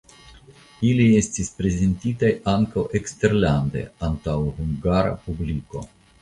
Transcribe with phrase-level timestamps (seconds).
[0.91, 5.85] Ili estis prezentitaj ankaŭ eksterlande antaŭ hungara publiko.